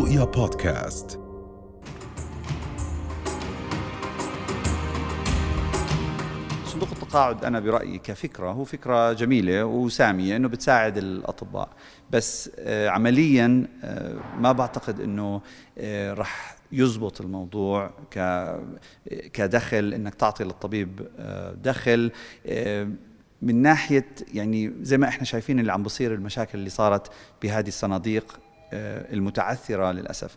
[0.00, 1.20] رؤيا بودكاست.
[6.64, 11.68] صندوق التقاعد أنا برأيي كفكرة هو فكرة جميلة وسامية إنه بتساعد الأطباء.
[12.10, 15.40] بس آه، عمليا آه، ما بعتقد إنه
[15.78, 17.90] آه، رح يزبط الموضوع
[19.32, 21.08] كدخل إنك تعطي للطبيب
[21.62, 22.12] دخل.
[23.42, 27.12] من ناحية يعني زي ما إحنا شايفين اللي عم بصير المشاكل اللي صارت
[27.42, 28.40] بهذه الصناديق
[28.72, 30.36] المتعثرة للأسف.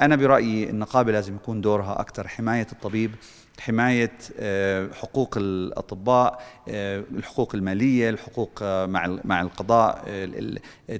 [0.00, 3.14] أنا برأيي النقابة لازم يكون دورها أكثر حماية الطبيب
[3.60, 10.04] حماية آه، حقوق الأطباء آه، الحقوق المالية الحقوق آه، مع مع القضاء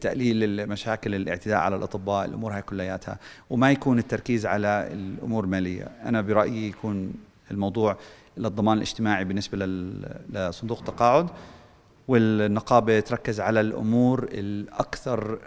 [0.00, 3.18] تقليل المشاكل الاعتداء على الأطباء الأمور هاي كلياتها.
[3.50, 5.84] وما يكون التركيز على الأمور المالية.
[6.04, 7.14] أنا برأيي يكون
[7.50, 7.96] الموضوع
[8.36, 9.66] للضمان الاجتماعي بالنسبة
[10.30, 11.28] لصندوق التقاعد.
[12.08, 15.38] والنقابة تركز على الأمور الأكثر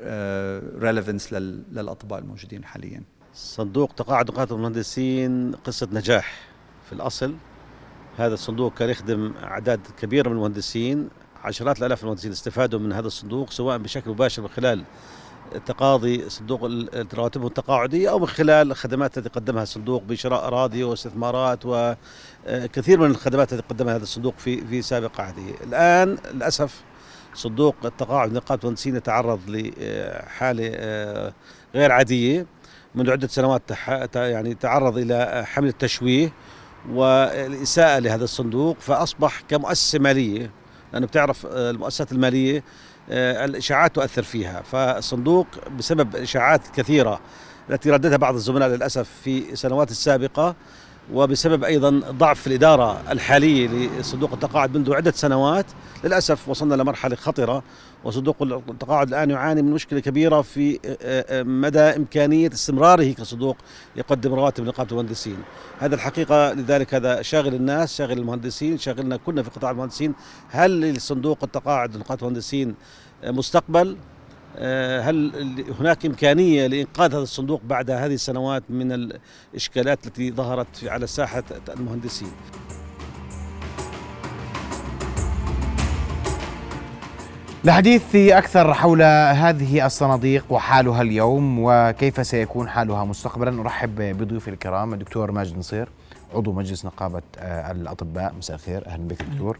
[0.79, 3.03] ريليفنس للأطباء الموجودين حاليا.
[3.33, 6.47] صندوق تقاعد نقابه المهندسين قصة نجاح
[6.85, 7.35] في الأصل.
[8.17, 11.09] هذا الصندوق كان يخدم أعداد كبيرة من المهندسين.
[11.43, 14.83] عشرات الآلاف المهندسين استفادوا من هذا الصندوق سواء بشكل مباشر من خلال
[15.65, 22.99] تقاضي صندوق الرواتب التقاعدية أو من خلال الخدمات التي قدمها الصندوق بشراء أراضي واستثمارات وكثير
[22.99, 25.63] من الخدمات التي قدمها هذا الصندوق في في سابق عهده.
[25.63, 26.83] الآن للأسف
[27.33, 31.33] صندوق التقاعد نقابة المهندسين يتعرض لحالة آه،
[31.75, 32.45] غير عادية.
[32.95, 33.61] منذ عدة سنوات
[34.15, 36.31] يعني تعرض إلى حملة تشويه
[36.89, 40.51] والإساءة لهذا الصندوق فأصبح كمؤسسة مالية
[40.93, 42.63] لأنه بتعرف آه، المؤسسات المالية
[43.09, 44.61] آه، الإشاعات تؤثر فيها.
[44.61, 47.19] فالصندوق بسبب إشاعات كثيرة
[47.69, 50.55] التي رددها بعض الزملاء للأسف في السنوات السابقة
[51.13, 55.65] وبسبب أيضا ضعف الإدارة الحالية لصندوق التقاعد منذ عدة سنوات
[56.03, 57.63] للأسف وصلنا لمرحلة خطرة
[58.03, 63.57] وصندوق التقاعد الآن يعاني من مشكلة كبيرة في آه، آه، مدى إمكانية استمراره كصندوق
[63.95, 65.37] يقدم رواتب لنقابة المهندسين.
[65.79, 70.13] هذا الحقيقة لذلك هذا شاغل الناس شاغل المهندسين شاغلنا كلنا في قطاع المهندسين.
[70.49, 72.75] هل لصندوق التقاعد لنقابة المهندسين
[73.23, 73.97] مستقبل؟
[75.01, 75.31] هل
[75.79, 78.91] هناك إمكانية لإنقاذ هذا الصندوق بعد هذه السنوات من
[79.53, 82.31] الإشكالات التي ظهرت على ساحة المهندسين؟
[87.63, 95.31] لحديث أكثر حول هذه الصناديق وحالها اليوم وكيف سيكون حالها مستقبلا أرحب بضيوفي الكرام الدكتور
[95.31, 95.89] ماجد نصير
[96.33, 98.33] عضو مجلس نقابة آه، الأطباء.
[98.37, 98.87] مساء الخير.
[98.87, 99.59] أهلا بك دكتور.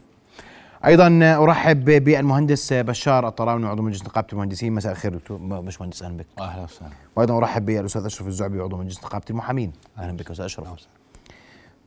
[0.85, 4.73] أيضا أرحب بالمهندس بشار الطراوني عضو مجلس نقابة المهندسين.
[4.73, 5.40] مساء الخير دكتور.
[5.40, 6.25] مش مهندس أهلا بك.
[6.40, 6.91] أهلا وسهلا.
[7.16, 9.72] وأيضا أرحب بالأستاذ أشرف الزعبي عضو مجلس نقابة المحامين.
[9.97, 10.88] أهلا بك أستاذ أشرف.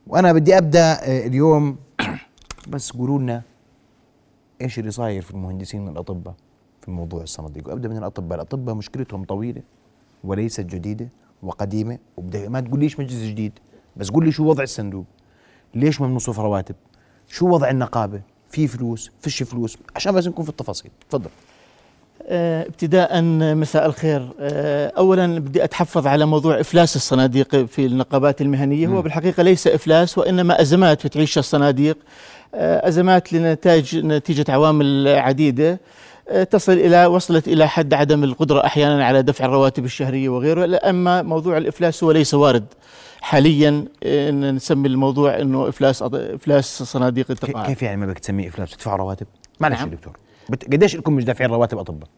[0.07, 1.77] وأنا بدي أبدأ آه، اليوم
[2.71, 3.41] بس قولوا لنا
[4.61, 6.33] إيش اللي صاير في المهندسين والاطباء
[6.81, 7.67] في موضوع الصناديق.
[7.67, 8.35] وابدا من الأطباء.
[8.35, 9.61] الأطباء مشكلتهم طويلة
[10.23, 11.09] وليست جديدة
[11.43, 11.97] وقديمة
[12.33, 13.59] ما تقوليش مجلس جديد
[13.97, 15.05] بس قول لي شو وضع الصندوق؟
[15.75, 16.75] ليش ما بنصف رواتب؟
[17.27, 18.21] شو وضع النقابة؟
[18.51, 19.77] في فلوس فيش فلوس.
[19.95, 20.91] عشان بس نكون في التفاصيل.
[21.09, 21.29] تفضل.
[22.27, 23.21] آه، ابتداء
[23.55, 24.29] مساء الخير.
[24.39, 28.87] آه، اولا بدي أتحفظ على موضوع إفلاس الصناديق في النقابات المهنية.
[28.87, 31.97] هو بالحقيقة ليس إفلاس وإنما أزمات بتعيشها الصناديق.
[32.55, 35.79] آه، أزمات لنتاج نتيجة عوامل عديدة.
[36.51, 41.57] تصل إلى وصلت إلى حد عدم القدرة أحيانا على دفع الرواتب الشهرية وغيره أما موضوع
[41.57, 42.65] الإفلاس هو ليس وارد.
[43.21, 48.71] حاليا إن نسمي الموضوع إنه إفلاس إفلاس صناديق التقاعد كيف يعني ما بدك تسميه إفلاس
[48.71, 49.27] تدفعوا رواتب؟
[49.59, 49.89] معلش نعم.
[49.89, 50.17] يا دكتور
[50.71, 52.09] قديش لكم مش دافعين رواتب أطباء؟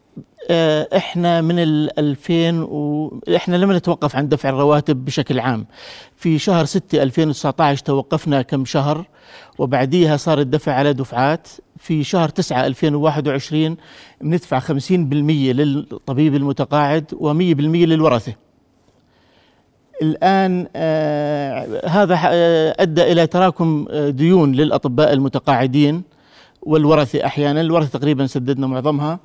[0.49, 3.19] آه، إحنا من ال 2000 و...
[3.35, 5.65] إحنا لم نتوقف عن دفع الرواتب بشكل عام
[6.15, 9.05] في شهر 6 2019 توقفنا كم شهر
[9.59, 11.47] وبعديها صار الدفع على دفعات
[11.77, 13.77] في شهر 9 2021
[14.21, 18.33] بندفع 50% للطبيب المتقاعد و100% للورثة
[20.01, 26.03] الآن آه هذا آه أدى إلى تراكم آه ديون للأطباء المتقاعدين
[26.61, 27.61] والورثة أحيانا.
[27.61, 29.19] الورثة تقريبا سددنا معظمها.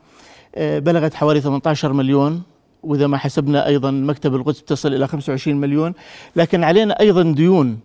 [0.59, 2.43] بلغت حوالي 18 مليون.
[2.83, 5.95] وإذا ما حسبنا أيضا مكتب القدس تصل إلى 25 مليون.
[6.37, 7.79] لكن علينا أيضا ديون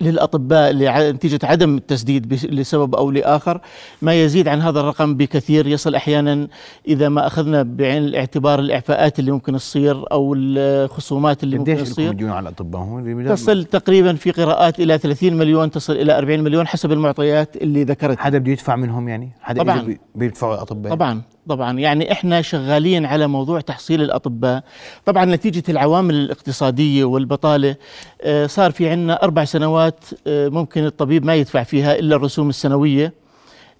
[0.00, 0.72] للأطباء
[1.12, 3.60] نتيجة عدم التسديد لسبب أو لآخر.
[4.02, 5.66] ما يزيد عن هذا الرقم بكثير.
[5.66, 6.48] يصل أحيانا
[6.88, 12.08] إذا ما أخذنا بعين الاعتبار الإعفاءات اللي ممكن تصير أو الخصومات اللي ممكن تصير.
[12.08, 16.92] قديش على الأطباء تصل تقريبا في قراءات إلى 30 مليون تصل إلى 40 مليون حسب
[16.92, 18.18] المعطيات اللي ذكرت.
[18.18, 19.96] حدا بده يدفع منهم يعني؟ حدا طبعا.
[20.14, 21.22] بيدفعوا الأطباء طبعا.
[21.48, 21.78] طبعا.
[21.78, 24.62] يعني إحنا شغالين على موضوع تحصيل الأطباء.
[25.04, 27.76] طبعا نتيجة العوامل الاقتصادية والبطالة
[28.22, 33.12] آه، صار في عندنا أربع سنوات آه، ممكن الطبيب ما يدفع فيها إلا الرسوم السنوية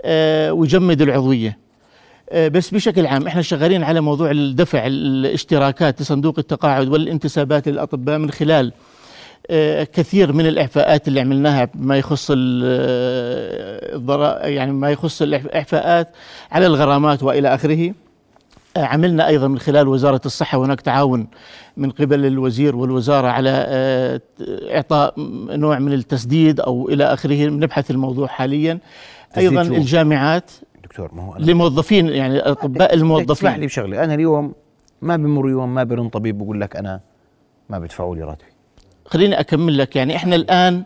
[0.03, 1.67] آه، ويجمد العضوية.
[2.35, 8.73] بس بشكل عام إحنا شغالين على موضوع الدفع الاشتراكات لصندوق التقاعد والانتسابات للأطباء من خلال
[9.93, 16.09] كثير من الإعفاءات اللي عملناها ما يخص آه، يعني ما يخص الإعفاءات
[16.53, 17.95] على الغرامات وإلى آخره.
[18.77, 21.27] آه، عملنا أيضا من خلال وزارة الصحة وهناك تعاون
[21.77, 24.21] من قبل الوزير والوزارة على آه،
[24.75, 25.15] إعطاء
[25.57, 28.79] نوع من التسديد أو إلى آخره نبحث الموضوع حاليا.
[29.37, 30.51] أيضا؟ الجامعات
[30.85, 34.05] دكتور ما هو أنا لموظفين يعني الاطباء اسمح لي الموظفين بشغلة.
[34.05, 34.53] أنا اليوم
[35.03, 37.01] ما بمر يوم ما برن طبيب بقول لك أنا
[37.71, 38.56] ما بدفعوا لي راتبي.
[39.07, 39.97] خليني أكمل لك.
[39.97, 40.85] يعني إحنا الآن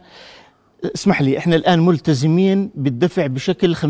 [0.95, 3.83] اسمح لي إحنا الآن ملتزمين بالدفع بشكل 50%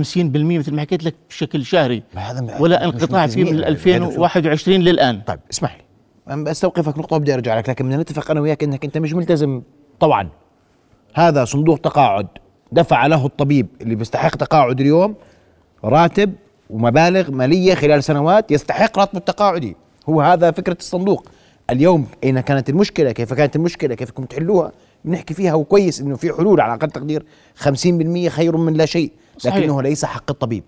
[0.58, 2.02] مثل ما حكيت لك بشكل شهري.
[2.14, 3.68] ما هذا ولا انقطاع فيه من ملتزمين.
[3.68, 5.20] 2021 للآن.
[5.20, 5.82] طيب اسمح لي.
[6.34, 9.62] أنا بستوقفك نقطة وبدي أرجع لك لكن بدنا نتفق أنا وياك إنك أنت مش ملتزم.
[10.00, 10.28] طبعا
[11.14, 12.26] هذا صندوق تقاعد.
[12.72, 15.14] دفع له الطبيب اللي بيستحق تقاعد اليوم
[15.84, 16.32] راتب
[16.70, 19.76] ومبالغ مالية خلال سنوات يستحق راتبه التقاعدي
[20.08, 21.28] هو هذا فكرة الصندوق.
[21.70, 24.72] اليوم اين كانت المشكلة كيف كانت المشكلة كيف كنتم تحلوها
[25.04, 27.22] بنحكي فيها وكويس إنه في حلول على أقل تقدير
[27.64, 29.56] 50% خير من لا شيء صحيح.
[29.56, 30.62] لكنه ليس حق الطبيب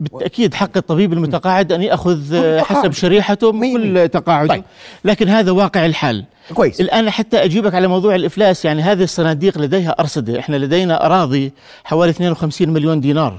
[0.00, 2.38] بالتأكيد حق الطبيب المتقاعد أن يأخذ.
[2.60, 4.08] حسب شريحته كل.
[4.08, 4.64] تقاعده طيب.
[5.04, 6.24] لكن هذا واقع الحال
[6.54, 11.52] كويس الآن حتى أجيبك على موضوع الإفلاس يعني هذه الصناديق لديها أرصدة إحنا لدينا أراضي
[11.84, 13.38] حوالي 52 مليون دينار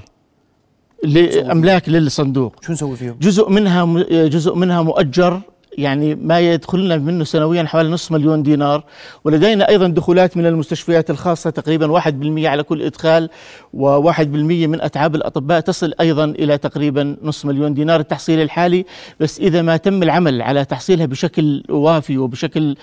[1.04, 5.40] لأملاك للصندوق شو نسوي فيهم؟ جزء منها جزء منها مؤجر
[5.78, 8.84] يعني ما يدخل لنا منه سنويا حوالي نصف مليون دينار
[9.24, 13.30] ولدينا أيضا دخولات من المستشفيات الخاصة تقريبا 1% على كل إدخال
[13.76, 18.84] و1% من أتعاب الأطباء تصل أيضا إلى تقريبا نصف مليون دينار التحصيل الحالي.
[19.20, 22.76] بس إذا ما تم العمل على تحصيلها بشكل وافي وبشكل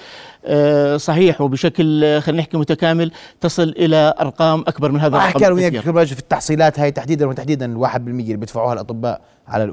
[0.45, 3.11] آه، صحيح وبشكل آه، خلينا نحكي متكامل
[3.41, 8.05] تصل إلى أرقام أكبر من هذا الرقم أنا وياك في التحصيلات هاي تحديدا وتحديدا الواحد
[8.05, 9.63] بالمية اللي بيدفعوها الأطباء على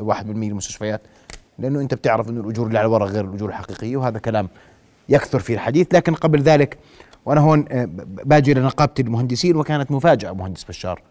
[0.00, 1.00] واحد بالمية المستشفيات.
[1.58, 4.48] لأنه أنت بتعرف انه الأجور اللي على الورق غير الأجور الحقيقية وهذا كلام
[5.08, 5.94] يكثر فيه الحديث.
[5.94, 6.78] لكن قبل ذلك
[7.26, 7.88] وأنا هون آه،
[8.24, 11.02] باجي لنقابه المهندسين وكانت مفاجأة مهندس بشار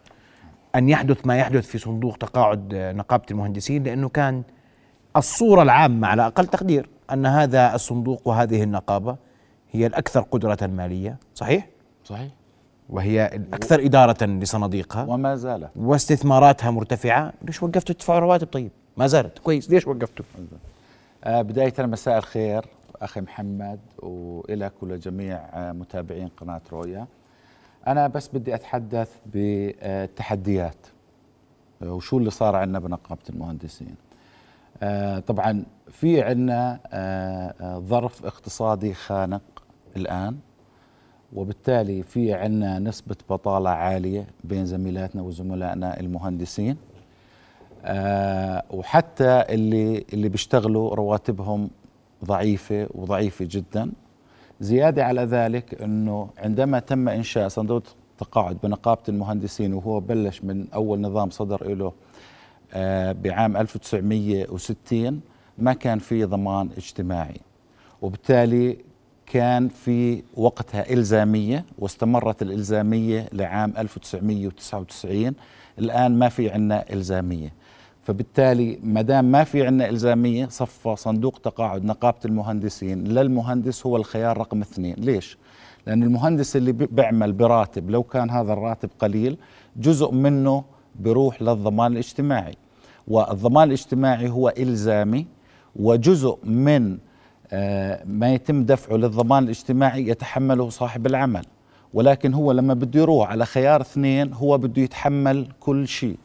[0.75, 4.43] أن يحدث ما يحدث في صندوق تقاعد آه، نقابة المهندسين لأنه كان
[5.17, 9.15] الصورة العامة على أقل تقدير أن هذا الصندوق وهذه النقابة
[9.71, 11.17] هي الأكثر قدرة مالية.
[11.33, 11.67] صحيح؟
[12.03, 12.31] صحيح.
[12.89, 15.05] وهي الأكثر إدارة لصناديقها.
[15.05, 15.69] وما زالت.
[15.75, 17.33] واستثماراتها مرتفعة.
[17.41, 19.39] ليش وقفتوا تدفعوا رواتب طيب؟ ما زالت.
[19.39, 19.69] كويس.
[19.69, 20.25] ليش وقفتوا؟
[21.23, 22.65] آه، بداية مساء الخير
[23.01, 27.07] أخي محمد وإلك ولجميع آه، متابعين قناة رؤيا
[27.87, 30.75] أنا بس بدي أتحدث بالتحديات
[31.83, 33.95] آه، وشو اللي صار عندنا بنقابة المهندسين.
[34.83, 39.41] آه، طبعا في عندنا آه، ظرف اقتصادي خانق
[39.97, 40.37] الآن
[41.33, 46.77] وبالتالي في عندنا نسبة بطالة عالية بين زميلاتنا وزملائنا المهندسين.
[48.69, 51.69] وحتى اللي اللي بيشتغلوا رواتبهم
[52.25, 53.91] ضعيفة وضعيفة جدا.
[54.59, 61.01] زيادة على ذلك أنه عندما تم إنشاء صندوق التقاعد بنقابة المهندسين وهو بلش من أول
[61.01, 61.91] نظام صدر له
[62.73, 65.21] آه بعام 1960
[65.57, 67.37] ما كان في ضمان اجتماعي.
[68.01, 68.77] وبالتالي
[69.25, 75.33] كان في وقتها إلزامية واستمرت الإلزامية لعام 1999
[75.79, 77.53] الآن ما في عنا إلزامية.
[78.05, 83.03] فبالتالي ما دام ما في عنا إلزامية صفى صندوق تقاعد نقابة المهندسين.
[83.03, 84.95] للمهندس هو الخيار رقم اثنين.
[84.97, 85.37] ليش؟
[85.87, 89.37] لأن المهندس اللي بي- بيعمل براتب لو كان هذا الراتب قليل
[89.77, 90.63] جزء منه
[90.95, 92.55] بيروح للضمان الاجتماعي.
[93.07, 95.27] والضمان الاجتماعي هو إلزامي
[95.75, 96.97] وجزء من
[97.51, 101.45] آه، ما يتم دفعه للضمان الاجتماعي يتحمله صاحب العمل.
[101.93, 106.17] ولكن هو لما بده يروح على خيار اثنين هو بده يتحمل كل شيء.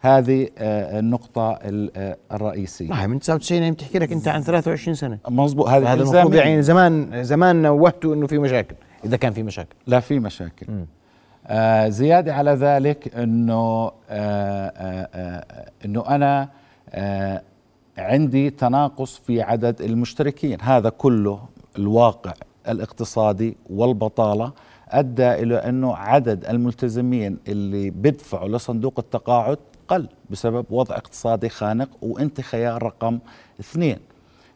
[0.00, 2.94] هذه آه، النقطة ال- آه، الرئيسية.
[2.94, 5.18] هي من 99 يعني بتحكي لك أنت عن 23 سنة.
[5.28, 5.68] مظبوط.
[5.68, 5.92] هذا.
[5.92, 9.74] المفروض يعني زمان زمان نوهتوا إنه في مشاكل إذا كان في مشاكل.
[9.86, 10.66] لا في مشاكل.
[11.46, 16.48] آه زيادة على ذلك إنه آه آه آه إنه أنا
[16.90, 17.42] آه
[17.98, 20.58] عندي تناقص في عدد المشتركين.
[20.62, 21.40] هذا كله
[21.78, 22.32] الواقع
[22.68, 24.52] الإقتصادي والبطالة.
[24.92, 29.58] أدى إلى أنه عدد الملتزمين اللي بدفعوا لصندوق التقاعد
[29.88, 33.18] قل بسبب وضع اقتصادي خانق وانت خيار رقم
[33.60, 33.96] اثنين.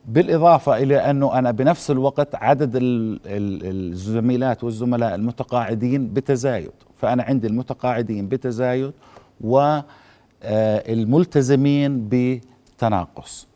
[0.08, 7.46] بالإضافة إلى أنه أنا بنفس الوقت عدد ال- ال- الزميلات والزملاء المتقاعدين بتزايد فأنا عندي
[7.46, 8.92] المتقاعدين بتزايد
[9.40, 13.46] والملتزمين بتناقص.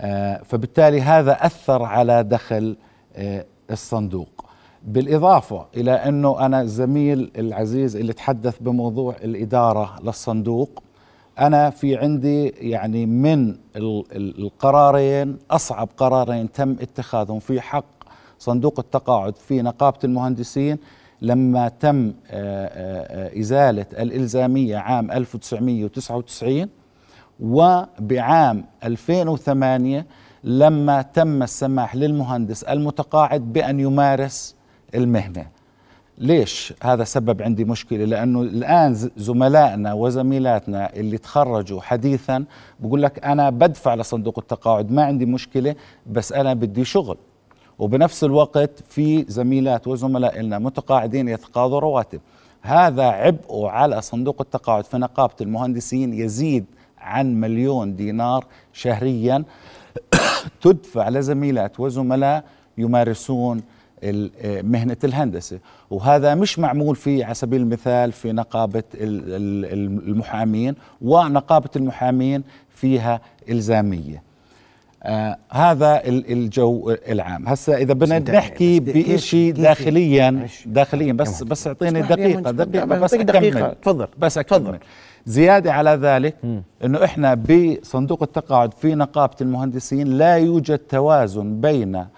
[0.00, 2.76] آه، فبالتالي هذا أثر على دخل
[3.16, 4.45] آه، الصندوق.
[4.86, 10.82] بالإضافة إلى أنه أنا الزميل العزيز اللي تحدث بموضوع الإدارة للصندوق
[11.38, 17.84] أنا في عندي يعني من ال- ال- القرارين أصعب قرارين تم اتخاذهم في حق
[18.38, 20.78] صندوق التقاعد في نقابة المهندسين
[21.22, 22.66] لما تم آه،
[23.36, 26.68] آه، إزالة الإلزامية عام 1999
[27.40, 30.06] وبعام 2008
[30.44, 34.55] لما تم السماح للمهندس المتقاعد بأن يمارس
[34.96, 35.46] المهنة.
[36.18, 42.44] ليش هذا سبب عندي مشكلة؟ لأنه الآن ز- زملائنا وزميلاتنا اللي تخرجوا حديثا
[42.80, 45.74] بقول لك أنا بدفع لصندوق التقاعد ما عندي مشكلة
[46.06, 47.16] بس أنا بدي شغل.
[47.78, 52.20] وبنفس الوقت في زميلات وزملاء لنا متقاعدين يتقاضوا رواتب.
[52.62, 54.84] هذا عبء على صندوق التقاعد.
[54.84, 56.64] في نقابة المهندسين يزيد
[56.98, 59.44] عن مليون دينار شهريا
[60.62, 62.44] تدفع لزميلات وزملاء
[62.78, 63.62] يمارسون
[64.62, 65.58] مهنة الهندسة
[65.90, 69.22] وهذا مش معمول فيه على سبيل المثال في نقابة ال-
[69.72, 72.42] ال- المحامين ونقابة المحامين
[72.74, 74.22] فيها إلزامية
[75.02, 80.46] آه هذا ال- الجو العام هسا إذا بدنا نحكي بشيء داخليا.
[80.66, 83.14] داخليا بس بس أعطيني مهندس، دقيقة بس.
[83.60, 84.08] أكمل تفضل.
[84.18, 84.66] بس تفضل.
[84.68, 84.78] أكمل
[85.26, 86.34] زيادة على ذلك
[86.84, 92.08] إنه إحنا بصندوق التقاعد في نقابة المهندسين لا يوجد توازن بين آه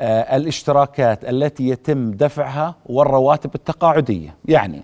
[0.00, 4.34] الاشتراكات التي يتم دفعها والرواتب التقاعدية.
[4.44, 4.82] يعني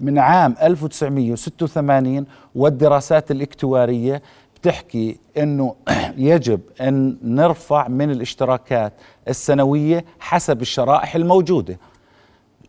[0.00, 4.22] من عام 1986 والدراسات الاكتوارية
[4.56, 5.74] بتحكي إنه
[6.16, 8.92] يجب أن نرفع من الاشتراكات
[9.28, 11.78] السنوية حسب الشرائح الموجودة.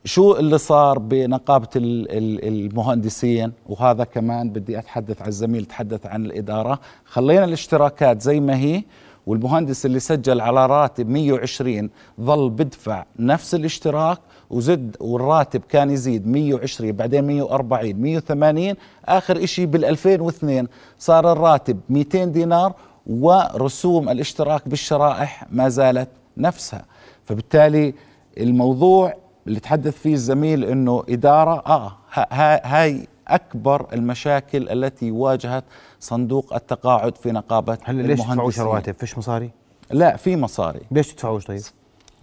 [0.06, 6.26] شو اللي صار بنقابة ال- ال- المهندسين؟ وهذا كمان بدي أتحدث عن الزميل تحدث عن
[6.26, 6.80] الإدارة.
[7.06, 8.84] خلينا الاشتراكات زي ما هي
[9.28, 11.90] والمهندس اللي سجل على راتب 120
[12.22, 14.18] ظل بدفع نفس الاشتراك
[14.50, 18.74] وزد والراتب كان يزيد 120 بعدين 140 180
[19.06, 20.68] آخر إشي بال 2002
[21.00, 22.74] صار الراتب 200 دينار
[23.08, 26.86] ورسوم الاشتراك بالشرائح ما زالت نفسها.
[27.26, 27.94] فبالتالي
[28.38, 29.14] الموضوع
[29.48, 35.64] اللي تحدث فيه الزميل إنه إدارة آه ها- ها- هاي أكبر المشاكل التي واجهت
[36.00, 38.60] صندوق التقاعد في نقابة هلا ليش تدفعوش.
[38.60, 39.50] رواتب فيش مصاري؟
[39.92, 40.80] لا في مصاري.
[40.92, 41.62] ليش تدفعوش طيب؟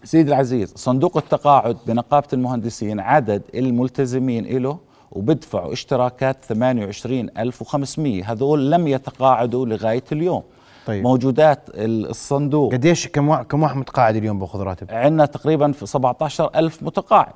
[0.05, 4.79] سيدي العزيز صندوق التقاعد بنقابة المهندسين عدد الملتزمين له
[5.13, 10.43] وبدفعوا اشتراكات 28500 هذول لم يتقاعدوا لغاية اليوم.
[10.87, 11.03] طيب.
[11.05, 15.87] موجودات ال- الصندوق قديش كم واحد كم واحد متقاعد اليوم باخذ راتب؟ عندنا تقريبا في
[15.87, 17.33] 17 ألف متقاعد.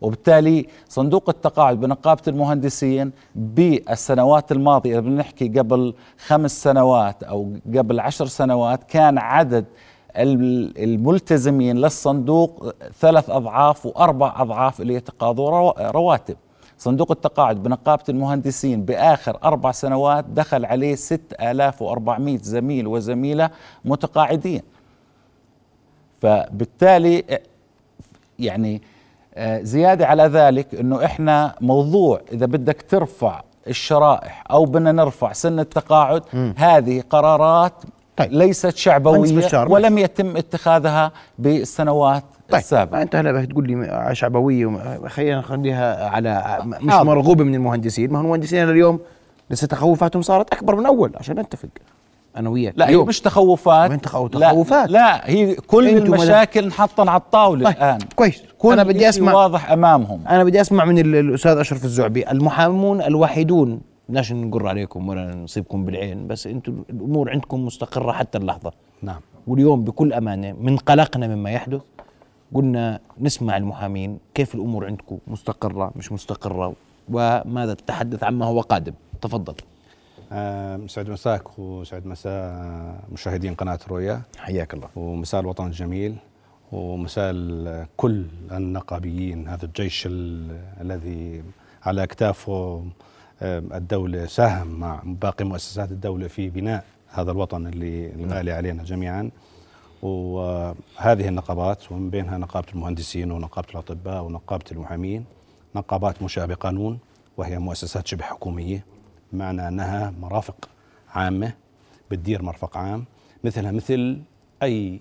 [0.00, 5.94] وبالتالي صندوق التقاعد بنقابة المهندسين بالسنوات الماضية إذا بنحكي قبل
[6.26, 9.64] خمس سنوات أو قبل عشر سنوات كان عدد
[10.16, 16.36] ال- الملتزمين للصندوق ثلاث أضعاف وأربع أضعاف اللي يتقاضوا رو- رواتب.
[16.78, 23.50] صندوق التقاعد بنقابة المهندسين بآخر أربع سنوات دخل عليه 6400 زميل وزميلة
[23.84, 24.62] متقاعدين.
[26.20, 27.24] فبالتالي
[28.38, 28.82] يعني
[29.34, 35.60] آه، زيادة على ذلك إنه إحنا موضوع إذا بدك ترفع الشرائح أو بدنا نرفع سن
[35.60, 36.22] التقاعد
[36.56, 37.72] هذه قرارات
[38.16, 38.32] طيب.
[38.32, 38.66] ليست
[39.32, 42.60] بشار، ولم يتم اتخاذها بالسنوات طيب.
[42.60, 42.96] السابقة.
[42.96, 44.66] ما أنت هلا تقول لي شعبوية
[45.08, 46.92] خلينا نخليها على م- مش.
[46.94, 49.00] مرغوبه من المهندسين ما هو المهندسين اليوم
[49.50, 51.68] لسه تخوفاتهم صارت أكبر من أول عشان نتفق.
[52.36, 53.08] أنا وياك لا هي اليوم.
[53.08, 53.90] مش تخوفات.
[53.90, 57.98] وين تخو- لا- تخوفات؟ لا هي كل المشاكل انحطن على الطاولة طيب، الآن.
[58.16, 58.42] كويس.
[58.58, 60.26] كل أنا بدي أسمع- واضح أمامهم.
[60.28, 62.30] أنا بدي أسمع من ال- الأستاذ أشرف الزعبي.
[62.30, 68.72] المحامون الوحيدون بدناش نقر عليكم ولا نصيبكم بالعين بس أنتم الأمور عندكم مستقرة حتى اللحظة.
[69.02, 69.20] نعم.
[69.46, 71.80] واليوم بكل أمانة من قلقنا مما يحدث
[72.54, 76.72] قلنا نسمع المحامين كيف الأمور عندكم مستقرة مش مستقرة
[77.12, 78.92] وماذا تتحدث عما هو قادم.
[79.20, 79.54] تفضل.
[80.86, 82.64] سعد مساك وسعد مساء
[83.12, 84.22] مشاهدين قناة رؤيا.
[84.38, 84.88] حياك الله.
[84.96, 86.16] ومساء الوطن الجميل
[86.72, 87.32] ومساء
[87.96, 91.42] كل النقابيين هذا الجيش ال- الذي
[91.82, 92.84] على أكتافه
[93.42, 99.30] آه، الدولة ساهم مع باقي مؤسسات الدولة في بناء هذا الوطن اللي الغالي علينا جميعا.
[100.02, 105.24] وهذه النقابات ومن بينها نقابة المهندسين ونقابة الأطباء ونقابة المحامين
[105.76, 106.98] نقابات مشابهة بقانون
[107.36, 108.84] وهي مؤسسات شبه حكومية.
[109.32, 110.68] بمعنى أنها مرافق
[111.14, 111.52] عامة
[112.10, 113.04] بتدير مرفق عام
[113.44, 114.20] مثلها مثل
[114.62, 115.00] أي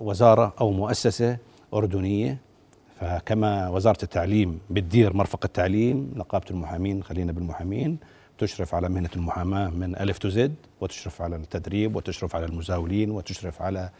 [0.00, 1.38] وزارة أو مؤسسة
[1.74, 2.38] أردنية.
[3.00, 7.98] فكما وزارة التعليم بتدير مرفق التعليم نقابة المحامين خلينا بالمحامين
[8.38, 13.90] تشرف على مهنة المحاماة من ألف تزد وتشرف على التدريب وتشرف على المزاولين وتشرف على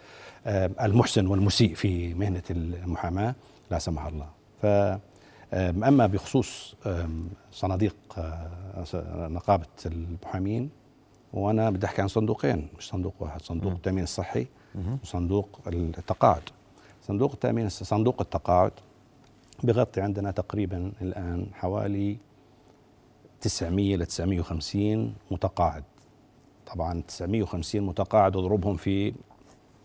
[0.82, 3.34] المحسن والمسيء في مهنة المحاماة
[3.70, 4.26] لا سمح الله.
[4.64, 5.00] آم،
[5.54, 6.74] أما بخصوص
[7.52, 7.96] صناديق
[8.84, 10.70] س- نقابة المحامين
[11.32, 14.46] وأنا بدي أحكي عن صندوقين مش صندوق واحد صندوق التأمين الصحي
[15.02, 16.42] وصندوق التقاعد.
[17.06, 18.72] صندوق التأمين الص- صندوق التقاعد
[19.64, 22.16] بغطي عندنا تقريبا الآن حوالي
[23.40, 25.84] 900 ل 950 متقاعد.
[26.74, 29.14] طبعا 950 متقاعد اضربهم في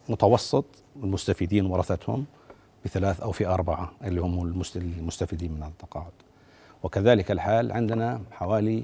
[0.09, 0.65] متوسط
[1.03, 2.25] المستفيدين ورثتهم.
[2.85, 6.11] بثلاث أو في أربعة اللي هم المست- المستفيدين من التقاعد.
[6.83, 8.83] وكذلك الحال عندنا حوالي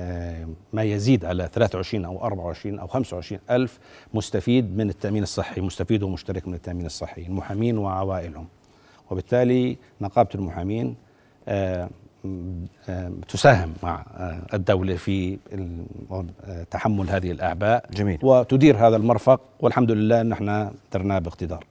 [0.00, 3.78] آه، ما يزيد على 23 أو 24 أو 25 ألف
[4.14, 8.46] مستفيد من التأمين الصحي مستفيد ومشترك من التأمين الصحي المحامين وعوائلهم.
[9.10, 10.94] وبالتالي نقابة المحامين
[11.48, 11.88] آه،
[12.88, 14.06] آه، تساهم مع
[14.54, 15.38] الدولة في
[16.70, 18.18] تحمل هذه الأعباء جميل.
[18.22, 19.40] وتدير هذا المرفق.
[19.60, 21.64] والحمد لله ان إحنا درناه باقتدار.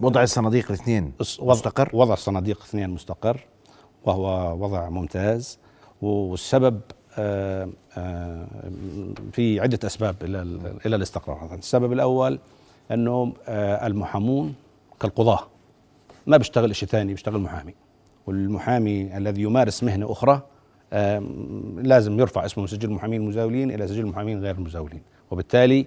[0.00, 3.40] وضع الصناديق الاثنين مستقر؟ وضع الصناديق اثنين مستقر
[4.04, 5.58] وهو وضع ممتاز
[6.02, 6.80] والسبب
[7.18, 8.46] آه، آه،
[9.32, 10.42] في عدة أسباب إلى
[10.86, 11.54] إلى الاستقرار.
[11.54, 12.38] السبب الأول
[12.90, 14.54] أنه آه، المحامون
[15.00, 15.40] كالقضاة
[16.26, 17.74] ما بيشتغل شيء ثاني بيشتغل محامي.
[18.26, 20.42] والمحامي الذي يمارس مهنة أخرى
[21.76, 25.02] لازم يرفع اسمه من سجل المحامين المزاولين إلى سجل المحامين غير المزاولين.
[25.30, 25.86] وبالتالي آه،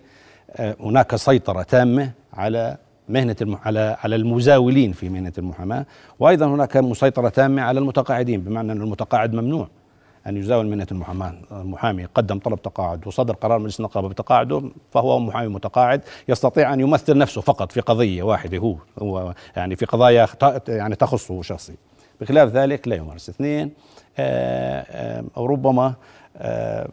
[0.59, 2.77] هناك سيطرة تامة على
[3.09, 3.57] مهنة الم...
[3.65, 5.85] على على المزاولين في مهنة المحاماة
[6.19, 9.67] وأيضا هناك مسيطرة تامة على المتقاعدين بمعنى أن المتقاعد ممنوع
[10.27, 15.47] أن يزاول مهنة المحاماة المحامي قدم طلب تقاعد وصدر قرار مجلس النقابة بتقاعده فهو محامي
[15.47, 20.27] متقاعد يستطيع أن يمثل نفسه فقط في قضية واحدة هو هو يعني في قضايا
[20.67, 21.73] يعني تخصه شخصي.
[22.21, 23.29] بخلاف ذلك لا يمارس.
[23.29, 23.71] اثنين
[24.17, 25.93] آه، آه، ربما آه،
[26.37, 26.89] آه،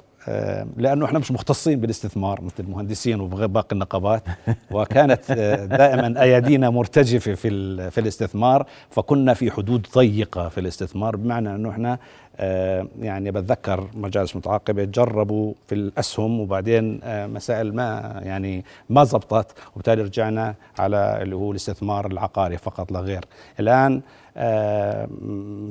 [0.76, 4.22] لأنه إحنا مش مختصين بالاستثمار مثل المهندسين وباقي النقابات.
[4.70, 8.66] وكانت آه، دائما أيادينا مرتجفة في في الاستثمار.
[8.90, 11.98] فكنا في حدود ضيقة في الاستثمار بمعنى إنه إحنا
[12.40, 19.46] آه، يعني بتذكر مجالس متعاقبة جربوا في الأسهم وبعدين آه، مسائل ما يعني ما زبطت.
[19.72, 23.24] وبالتالي رجعنا على اللي هو الاستثمار العقاري فقط لا غير.
[23.60, 24.00] الآن آه،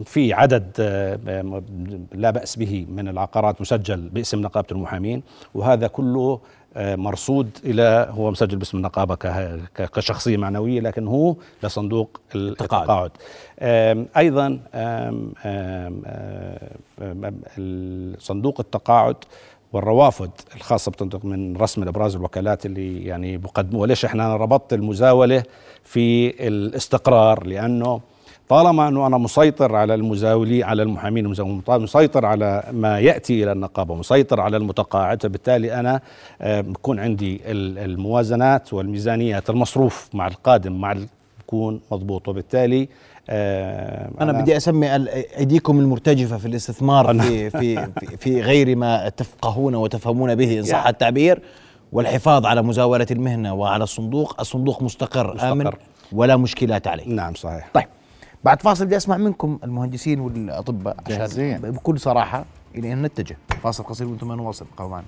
[0.05, 1.63] في عدد آه،
[2.13, 6.39] لا بأس به من العقارات مسجل باسم نقابة المحامين وهذا كله
[6.77, 9.15] آه، مرصود إلى هو مسجل باسم النقابة
[9.75, 13.11] كشخصية معنوية لكن هو لصندوق التقاعد.
[13.61, 14.07] التقاعد.
[14.17, 14.59] أيضا
[18.19, 19.15] صندوق التقاعد
[19.73, 23.87] والروافد الخاصة بتنطق من رسم الأبراز الوكالات اللي يعني بقدموها.
[23.87, 25.43] ليش إحنا ربطت المزاولة
[25.83, 28.01] في الاستقرار؟ لأنه
[28.49, 33.95] طالما أنه أنا مسيطر على المزاولين على المحامين المزاولين مسيطر على ما يأتي إلى النقابة
[33.95, 36.01] مسيطر على المتقاعد فبالتالي أنا
[36.41, 40.95] آه، بكون عندي ال- الموازنات والميزانيات المصروف مع القادم مع
[41.39, 42.27] بكون مضبوط.
[42.27, 42.89] وبالتالي
[43.29, 49.09] آه، أنا بدي أسمي ال- أيديكم المرتجفة في الاستثمار أنا- في في في, غير ما
[49.09, 50.89] تفقهون وتفهمون به إن صح يعني.
[50.89, 51.41] التعبير
[51.91, 54.35] والحفاظ على مزاولة المهنة وعلى الصندوق.
[54.39, 55.51] الصندوق مستقر, مستقر.
[55.51, 55.71] امن
[56.11, 57.07] ولا مشكلات عليه.
[57.07, 57.69] نعم صحيح.
[57.73, 57.85] طيب.
[58.47, 61.55] بعد فاصل بدي أسمع منكم المهندسين والأطباء جاهزين.
[61.55, 63.37] عشان بكل صراحة إلى أن نتجه.
[63.63, 64.65] فاصل قصير وأنتم نواصل.
[64.73, 65.03] ابقوا معنا.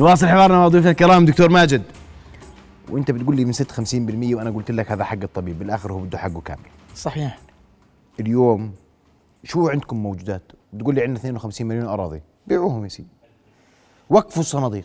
[0.00, 1.24] نواصل حوارنا مع ضيوفنا الكرام.
[1.24, 1.82] دكتور ماجد
[2.90, 6.18] وأنت بتقول لي من 6 50% وأنا قلت لك هذا حق الطبيب بالآخر هو بده
[6.18, 6.60] حقه كامل.
[6.94, 7.38] صحيح.
[8.20, 8.72] اليوم
[9.44, 12.22] شو عندكم موجودات؟ بتقول لي عندنا 52 مليون أراضي.
[12.46, 13.08] بيعوهم يا سيدي.
[14.10, 14.84] وقفوا الصناديق.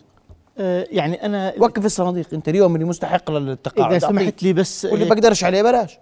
[0.58, 2.34] آه، يعني أنا وقف الصناديق.
[2.34, 3.92] أنت اليوم اللي مستحق للتقاعد.
[3.92, 5.98] إذا سمحت لي بس واللي آه، بقدرش عليه بلاش.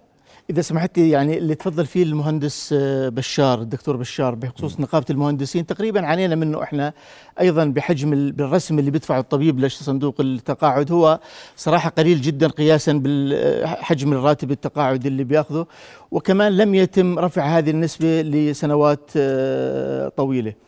[0.49, 5.65] إذا سمحت لي يعني اللي تفضل فيه المهندس آه، بشار الدكتور بشار بخصوص نقابة المهندسين
[5.65, 6.93] تقريبا عانينا منه إحنا
[7.39, 11.19] أيضا بحجم ال- بالرسم اللي بيدفعه الطبيب لصندوق التقاعد هو
[11.55, 15.65] صراحة قليل جدا قياسا بالحجم الراتب التقاعد اللي بيأخذه
[16.11, 20.49] وكمان لم يتم رفع هذه النسبة لسنوات آه، طويلة.
[20.49, 20.66] آه،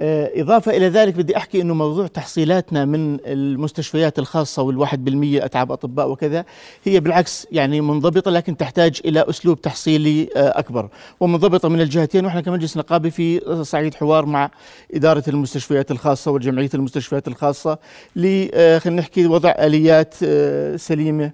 [0.00, 6.10] إضافة إلى ذلك بدي أحكي أنه موضوع تحصيلاتنا من المستشفيات الخاصة والواحد بالمية أتعاب أطباء
[6.10, 6.44] وكذا
[6.84, 10.88] هي بالعكس يعني منضبطة لكن تحتاج إلى أسلوب تحصيلي آه، أكبر.
[11.20, 14.50] ومنضبطة من الجهتين وإحنا كمجلس نقابي في صعيد حوار مع
[14.94, 17.78] إدارة المستشفيات الخاصة وجمعية المستشفيات الخاصة
[18.16, 21.30] ل آه، خلينا نحكي وضع آليات آه، سليمة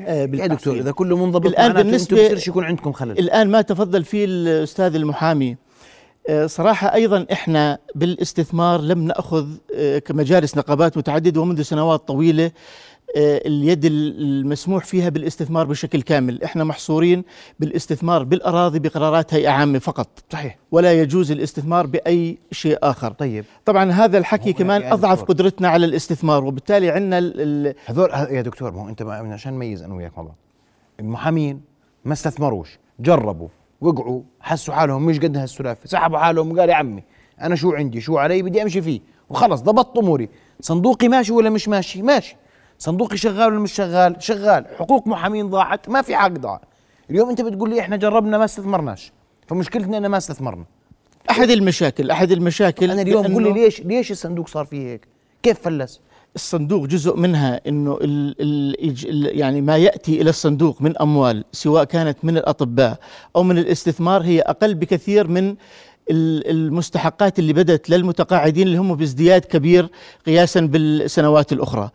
[0.00, 0.46] آه، يا.
[0.46, 3.18] دكتور إذا كله منضبط الآن بالنسبة- يكون عندكم خلل.
[3.18, 5.50] الآن ما تفضل فيه الأستاذ المحامي.
[5.52, 5.69] آه،
[6.46, 12.50] صراحة أيضا إحنا بالاستثمار لم نأخذ آه، كمجالس نقابات متعددة ومنذ سنوات طويلة
[13.16, 16.42] آه، اليد المسموح فيها بالاستثمار بشكل كامل.
[16.42, 17.24] إحنا محصورين
[17.60, 20.58] بالاستثمار بالأراضي بقرارات هيئة عامة فقط صحيح.
[20.70, 23.12] ولا يجوز الاستثمار بأي شيء آخر.
[23.12, 23.44] طيب.
[23.64, 25.34] طبعا هذا الحكي كمان يعني أضعف دكتور.
[25.36, 27.18] قدرتنا على الاستثمار وبالتالي عندنا
[27.86, 30.36] هذول يا دكتور ما هو ما عشان نميز أنا وياك مع بعض.
[31.00, 31.60] المحامين
[32.04, 33.48] ما استثمروش جربوا.
[33.80, 35.88] وقعوا حسوا حالهم مش قد هالسلافة.
[35.88, 37.02] سحبوا حالهم وقال يا عمي
[37.40, 39.00] أنا شو عندي؟ شو علي؟ بدي أمشي فيه.
[39.30, 40.28] وخلص ضبطت أموري.
[40.60, 42.36] صندوقي ماشي ولا مش ماشي؟ ماشي.
[42.78, 44.66] صندوقي شغال ولا مش شغال؟ شغال.
[44.78, 46.60] حقوق محامين ضاعت ما في حق ضاع.
[47.10, 49.12] اليوم أنت بتقول لي إحنا جربنا ما استثمرناش.
[49.46, 50.64] فمشكلتنا ان ما استثمرنا.
[51.30, 55.08] أحد المشاكل أحد المشاكل أنا اليوم قول لي ليش ليش الصندوق صار فيه هيك؟
[55.42, 56.00] كيف فلس؟
[56.34, 57.98] الصندوق جزء منها إنه
[59.32, 62.98] يعني ما يأتي إلى الصندوق من أموال سواء كانت من الأطباء
[63.36, 65.48] أو من الاستثمار هي أقل بكثير من
[66.10, 69.88] ال- المستحقات اللي بدت للمتقاعدين اللي هم بازدياد كبير
[70.26, 71.90] قياسا بالسنوات الأخرى.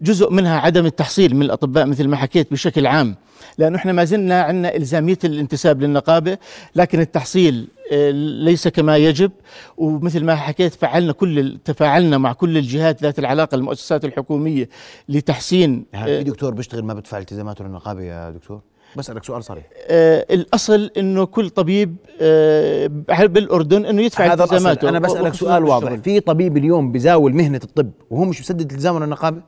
[0.00, 3.14] جزء منها عدم التحصيل من الأطباء مثل ما حكيت بشكل عام.
[3.58, 6.38] لأنه إحنا ما زلنا عندنا إلزامية الانتساب للنقابة
[6.76, 8.10] لكن التحصيل آه،
[8.44, 9.30] ليس كما يجب.
[9.76, 14.68] ومثل ما حكيت فعلنا كل تفاعلنا مع كل الجهات ذات العلاقة المؤسسات الحكومية
[15.08, 18.60] لتحسين يعني في آه، دكتور بيشتغل ما بدفع التزاماته للنقابة يا دكتور؟
[18.96, 19.64] بسألك سؤال صريح.
[19.88, 22.86] آه، الأصل إنه كل طبيب آه،
[23.20, 24.54] بالأردن إنه يدفع هذا الأصل.
[24.54, 25.94] التزاماته؟ أنا بسألك وخصوصاً سؤال واضح.
[25.94, 29.42] في طبيب اليوم بزاول مهنة الطب وهو مش مسدد التزامه للنقابة؟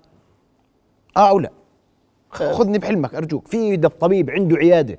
[1.17, 1.51] آه أو لا.
[2.31, 3.49] خ- خذني بحلمك أرجوك.
[3.49, 4.99] في ده الطبيب عنده عيادة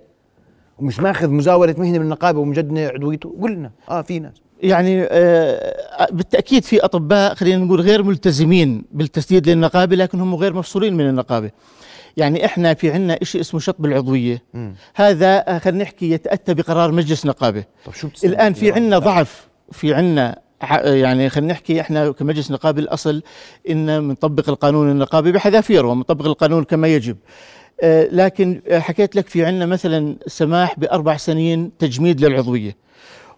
[0.80, 4.34] ومش ماخذ مزاولة مهنة من النقابة ومجدد عضويته قلنا آه في ناس.
[4.64, 10.94] يعني آه، بالتأكيد في أطباء خلينا نقول غير ملتزمين بالتسديد للنقابة لكن هم غير مفصولين
[10.98, 11.52] من النقابة.
[12.18, 14.44] يعني إحنا في عندنا شيء اسمه شطب العضويه
[14.96, 17.64] هذا آه، خلينا نحكي يتأتى بقرار مجلس نقابة.
[17.86, 20.40] طب شو الآن في عندنا؟ ضعف في عندنا
[20.84, 23.22] يعني خلينا نحكي إحنا كمجلس نقابه الأصل
[23.70, 27.18] إن بنطبق القانون النقابي بحذافيره ومنطبق القانون كما يجب.
[27.82, 32.88] آه، لكن حكيت لك في عندنا مثلا سماح بأربع سنين تجميد للعضوية.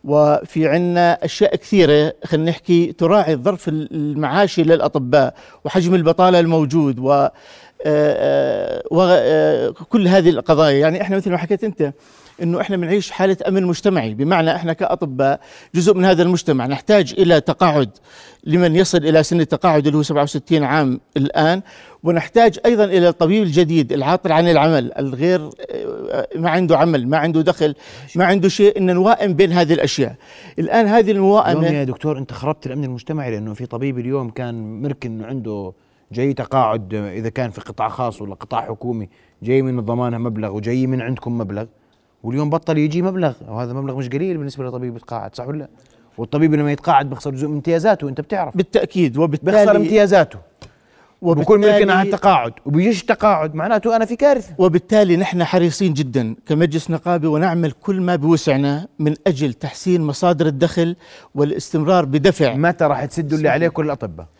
[0.04, 5.34] وفي عندنا أشياء كثيرة خلينا نحكي تراعي الظرف المعاشي للأطباء
[5.66, 7.28] وحجم البطالة الموجود و
[7.86, 10.80] آه، آه، وكل هذه القضايا.
[10.80, 11.94] يعني إحنا مثل ما حكيت أنت
[12.42, 14.14] إنه إحنا بنعيش حالة أمن مجتمعي.
[14.14, 15.40] بمعنى إحنا كأطباء
[15.76, 17.90] جزء من هذا المجتمع نحتاج إلى تقاعد
[18.44, 21.62] لمن يصل إلى سن التقاعد اللي هو 67 عام الآن
[22.04, 27.42] ونحتاج أيضا إلى الطبيب الجديد العاطل عن العمل الغير آه، ما عنده عمل ما عنده
[27.42, 27.76] دخل
[28.16, 30.16] ما عنده شيء إن نوائم بين هذه الأشياء.
[30.60, 35.12] الآن هذه الموائمة يا دكتور أنت خربت الأمن المجتمعي لأنه في طبيب اليوم كان مركن
[35.12, 35.74] إنه عنده
[36.12, 39.10] جاي تقاعد إذا كان في قطاع خاص ولا قطاع حكومي
[39.44, 41.66] جاي من الضمانه مبلغ وجاي من عندكم مبلغ.
[42.24, 45.68] واليوم بطل يجي مبلغ وهذا مبلغ مش قليل بالنسبة لطبيب يتقاعد صح ولا لا؟
[46.18, 48.58] والطبيب لما يتقاعد بيخسر جزء من امتيازاته انت بتعرف.
[48.58, 50.40] بالتأكيد بيخسر وبالتالي امتيازاته.
[51.22, 54.54] وبكون مركن على وبالتالي التقاعد وبيجيش تقاعد معناته أنا في كارثة.
[54.58, 60.96] وبالتالي نحن حريصين جدا كمجلس نقابه ونعمل كل ما بوسعنا من أجل تحسين مصادر الدخل
[61.36, 62.54] والاستمرار بدفع.
[62.56, 64.39] متى راح تسدوا اللي عليكم الأطباء؟ آه،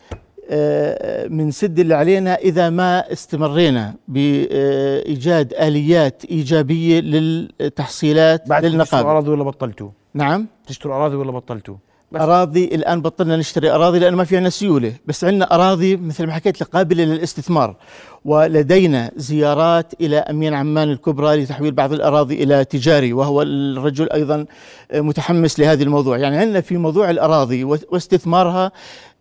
[1.28, 9.30] من سد اللي علينا إذا ما استمرينا بإيجاد آليات إيجابية للتحصيلات بعد تشتروا للنقابه أراضي
[9.30, 11.74] ولا بطلتوا؟ نعم تشتروا أراضي ولا بطلتوا؟
[12.12, 12.20] بس.
[12.20, 16.32] أراضي الآن بطلنا نشتري أراضي لأنه ما في عندنا سيوله بس عندنا أراضي مثل ما
[16.32, 17.76] حكيت لك قابلة للاستثمار
[18.24, 24.46] ولدينا زيارات إلى أمين عمان الكبرى لتحويل بعض الأراضي إلى تجاري وهو الرجل أيضا
[24.94, 28.72] متحمس لهذا الموضوع يعني عندنا في موضوع الأراضي واستثمارها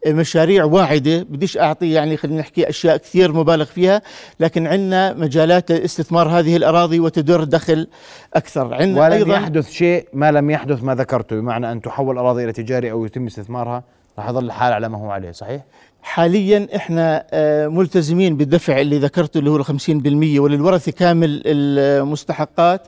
[0.08, 4.02] مشاريع واعدة بديش أعطي يعني خلينا نحكي أشياء كثير مبالغ فيها
[4.40, 7.88] لكن عندنا مجالات لاستثمار هذه الأراضي وتدر دخل
[8.34, 12.44] أكثر عندنا ولم أيضا يحدث شيء ما لم يحدث ما ذكرته بمعنى أن تحول اراضي
[12.44, 13.84] إلى تجاري أو يتم استثمارها
[14.20, 15.62] راح يظل الحال على ما هو عليه صحيح؟
[16.02, 22.88] حاليا إحنا آه، ملتزمين بالدفع اللي ذكرته اللي هو ال 50% وللورثه كامل المستحقات.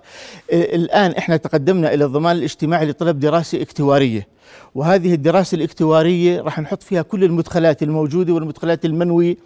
[0.52, 4.28] آه، الآن إحنا تقدمنا إلى الضمان الاجتماعي لطلب دراسة اكتوارية.
[4.76, 9.38] وهذه الدراسة الاكتوارية راح نحط فيها كل المدخلات الموجودة والمدخلات المنوي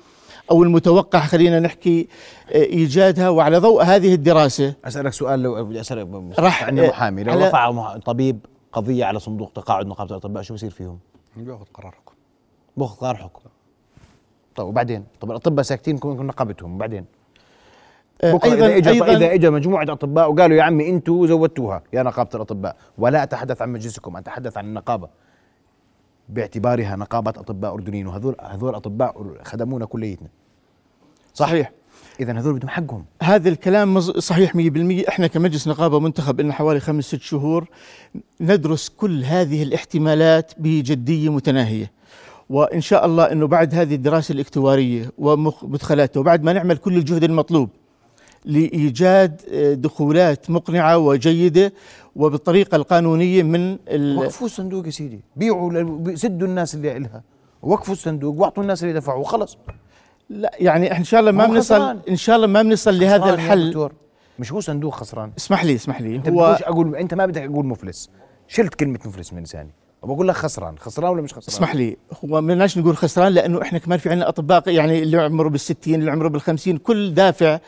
[0.51, 2.07] أو المتوقع خلينا نحكي
[2.51, 3.29] آه، إيجادها.
[3.29, 6.07] وعلى ضوء هذه الدراسة أسألك سؤال لو بدي أسألك
[6.39, 8.39] راح- عني محامي لو رفع طبيب
[8.73, 10.99] قضية على صندوق تقاعد نقابه الأطباء شو بصير فيهم؟
[11.37, 12.13] بياخذ قرار حكم.
[12.77, 13.39] باخذ قرار حكم.
[14.55, 17.05] طيب وبعدين؟ طب الأطباء ساكتين كون نقابتهم وبعدين؟
[18.23, 22.03] آه، بكرة إذا اجى أيضا إذا اجى مجموعة أطباء وقالوا يا عمي أنتم زودتوها يا
[22.03, 25.09] نقابة الأطباء ولا أتحدث عن مجلسكم أتحدث عن النقابة.
[26.29, 30.29] باعتبارها نقابة أطباء أردنيين وهذول هذول أطباء خدمونا كليتنا.
[31.33, 31.71] صحيح.
[32.19, 33.05] اذا هذول بدهم حقهم.
[33.23, 37.69] هذا الكلام صحيح 100% إحنا كمجلس نقابة منتخب لنا حوالي خمس ست شهور
[38.41, 41.91] ندرس كل هذه الاحتمالات بجدية متناهية.
[42.49, 47.69] وإن شاء الله إنه بعد هذه الدراسة الاكتوارية ومدخلاتها وبعد ما نعمل كل الجهد المطلوب
[48.45, 51.73] لإيجاد آه، دخولات مقنعة وجيدة
[52.15, 53.77] وبالطريقة القانونية من
[54.17, 55.19] وقفوا الصندوق يا سيدي.
[55.35, 57.23] بيعوا سدوا الناس اللي لها
[57.61, 59.57] وقفوا الصندوق واعطوا الناس اللي دفعوا وخلص
[60.29, 61.99] لا يعني إن شاء الله ما بنصل.
[62.09, 63.67] إن شاء الله ما بنصل لهذا الحل.
[63.67, 63.93] دكتور.
[64.39, 65.31] مش هو صندوق خسران.
[65.37, 66.15] اسمح لي اسمح لي.
[66.15, 68.09] أنت هو أقول أنت ما بدك أقول مفلس.
[68.47, 69.71] شلت كلمة مفلس من لساني.
[70.09, 73.61] وبقول لك خسران خسران ولا مش خسران؟ اسمح لي هو ما بدناش نقول خسران لأنه
[73.61, 77.59] إحنا كمان في عندنا اطباء يعني اللي عمره بالستين اللي عمره بالخمسين كل دافع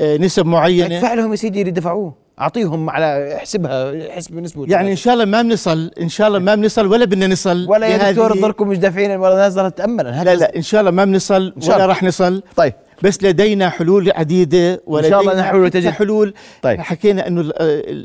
[0.00, 0.96] آه، نسب معينة.
[0.96, 4.64] ادفع لهم يا سيدي اللي دفعوه أعطيهم على احسبها احسب نسبه.
[4.68, 7.86] يعني إن شاء الله ما بنصل إن شاء الله ما بنصل ولا بدنا نصل ولا
[7.86, 10.04] يا دكتور تضلكم مش دافعين الناس ضلت تأمل.
[10.04, 11.86] لا لا إن شاء الله ما بنصل ولا.
[11.86, 12.42] راح نصل.
[12.56, 12.74] طيب.
[13.02, 16.34] بس لدينا حلول عديدة ولدينا شاء الله نحن تجد- حلول.
[16.62, 16.80] طيب.
[16.80, 17.52] حكينا إنه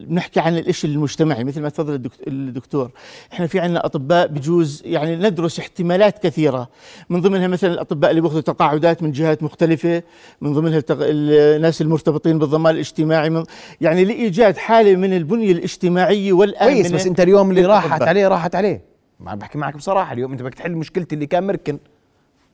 [0.07, 2.91] بنحكي عن الإشي المجتمعي مثل ما تفضل الدكت- الدكتور.
[3.33, 6.69] إحنا في عندنا أطباء بجوز يعني ندرس احتمالات كثيرة.
[7.09, 10.03] من ضمنها مثلا الأطباء اللي بياخذوا تقاعدات من جهات مختلفة
[10.41, 10.97] من ضمنها التق...
[11.01, 13.43] الناس المرتبطين بالضمان الاجتماعي من
[13.81, 17.65] يعني لإيجاد حالة من البنية الاجتماعية والامنه كويس بس أنت اليوم اللي.
[17.65, 18.81] راحت عليه راحت عليه.
[19.19, 21.77] ما بحكي معك بصراحة اليوم أنت بدك تحل مشكلتي اللي كان مركن.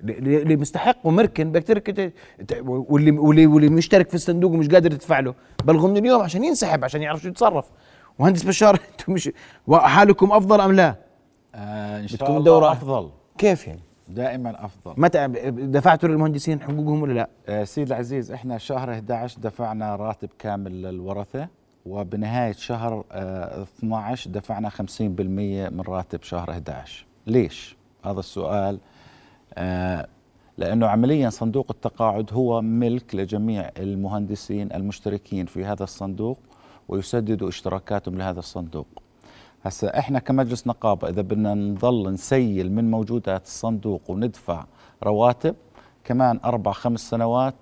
[0.01, 2.13] اللي اللي مستحق ومركن بدك ترك ت-
[2.47, 5.33] ت- واللي واللي واللي مشترك في الصندوق ومش قادر تدفع له
[5.65, 7.65] بلغوا من اليوم عشان ينسحب عشان يعرف شو يتصرف
[8.19, 9.29] مهندس بشار أنتم مش
[9.71, 10.95] حالكم أفضل أم لا؟
[11.55, 13.79] آه إن شاء الله دورة؟ أفضل كيف يعني؟
[14.09, 19.95] دائما أفضل متى دفعتوا للمهندسين حقوقهم ولا لا؟ آه، سيد العزيز إحنا شهر 11 دفعنا
[19.95, 21.47] راتب كامل للورثة
[21.85, 28.79] وبنهاية شهر آه، 12 دفعنا 50% من راتب شهر 11 ليش هذا السؤال
[29.57, 30.07] آه،
[30.57, 36.39] لأنه عمليا صندوق التقاعد هو ملك لجميع المهندسين المشتركين في هذا الصندوق
[36.87, 38.87] ويسددوا اشتراكاتهم لهذا الصندوق
[39.63, 44.65] هسا إحنا كمجلس نقابة إذا بدنا نضل نسيل من موجودات الصندوق وندفع
[45.03, 45.55] رواتب
[46.03, 47.55] كمان أربع خمس سنوات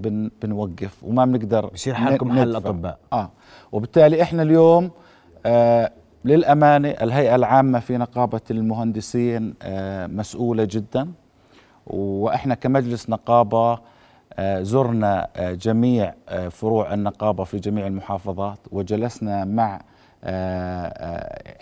[0.00, 2.42] بن بنوقف وما بنقدر بصير حالكم ندفع.
[2.42, 2.98] الأطباء.
[3.12, 3.30] آه
[3.72, 4.90] وبالتالي إحنا اليوم
[5.46, 5.92] آه
[6.24, 11.08] للأمانة الهيئة العامة في نقابة المهندسين آه مسؤولة جدا
[11.86, 13.78] وإحنا كمجلس نقابة
[14.38, 19.80] آه، زرنا آه، جميع آه، فروع النقابة في جميع المحافظات وجلسنا مع